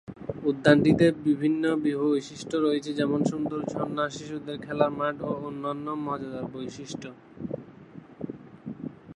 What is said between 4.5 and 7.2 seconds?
খেলার মাঠ এবং অন্যান্য মজাদার বৈশিষ্ট্য।